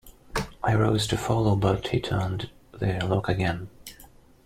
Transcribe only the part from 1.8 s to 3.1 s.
he turned the